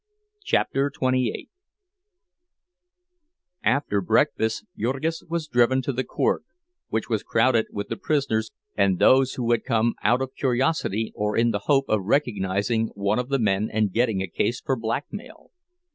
CHAPTER 0.43 0.87
XXVIII 0.89 1.47
After 3.61 4.01
breakfast 4.01 4.65
Jurgis 4.75 5.21
was 5.29 5.45
driven 5.47 5.83
to 5.83 5.93
the 5.93 6.03
court, 6.03 6.43
which 6.87 7.07
was 7.07 7.21
crowded 7.21 7.67
with 7.69 7.87
the 7.89 7.97
prisoners 7.97 8.49
and 8.75 8.97
those 8.97 9.35
who 9.35 9.51
had 9.51 9.63
come 9.63 9.93
out 10.01 10.23
of 10.23 10.33
curiosity 10.33 11.13
or 11.13 11.37
in 11.37 11.51
the 11.51 11.65
hope 11.69 11.85
of 11.87 12.01
recognizing 12.01 12.87
one 12.95 13.19
of 13.19 13.29
the 13.29 13.37
men 13.37 13.69
and 13.71 13.93
getting 13.93 14.23
a 14.23 14.27
case 14.27 14.59
for 14.59 14.75
blackmail. 14.75 15.51